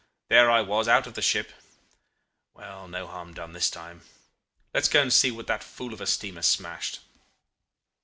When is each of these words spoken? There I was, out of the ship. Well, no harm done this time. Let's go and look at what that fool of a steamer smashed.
There 0.29 0.49
I 0.49 0.61
was, 0.61 0.87
out 0.87 1.05
of 1.05 1.13
the 1.13 1.21
ship. 1.21 1.51
Well, 2.55 2.87
no 2.87 3.05
harm 3.05 3.35
done 3.35 3.53
this 3.53 3.69
time. 3.69 4.01
Let's 4.73 4.89
go 4.89 5.03
and 5.03 5.11
look 5.15 5.23
at 5.31 5.35
what 5.35 5.45
that 5.45 5.63
fool 5.63 5.93
of 5.93 6.01
a 6.01 6.07
steamer 6.07 6.41
smashed. 6.41 7.01